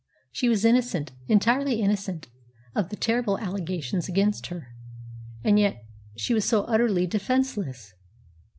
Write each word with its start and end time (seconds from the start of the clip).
She 0.31 0.49
was 0.49 0.65
innocent, 0.65 1.11
entirely 1.27 1.79
innocent, 1.79 2.27
of 2.73 2.89
the 2.89 2.95
terrible 2.95 3.37
allegations 3.37 4.09
against 4.09 4.47
her, 4.47 4.69
and 5.43 5.59
yet 5.59 5.83
she 6.17 6.33
was 6.33 6.43
so 6.43 6.63
utterly 6.63 7.05
defenceless! 7.05 7.93